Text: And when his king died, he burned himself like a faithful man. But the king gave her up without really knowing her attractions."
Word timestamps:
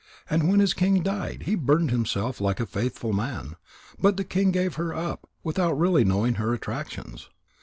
And 0.31 0.49
when 0.49 0.61
his 0.61 0.73
king 0.73 1.03
died, 1.03 1.43
he 1.45 1.53
burned 1.53 1.91
himself 1.91 2.41
like 2.41 2.59
a 2.59 2.65
faithful 2.65 3.13
man. 3.13 3.55
But 3.99 4.17
the 4.17 4.23
king 4.23 4.49
gave 4.49 4.73
her 4.73 4.95
up 4.95 5.29
without 5.43 5.77
really 5.77 6.03
knowing 6.03 6.33
her 6.41 6.55
attractions." 6.55 7.29